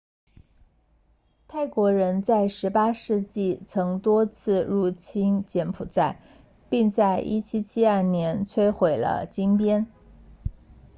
[1.47, 6.19] 泰国人在18世纪曾多次入侵柬埔寨
[6.71, 9.85] 并在1772年摧毁了金边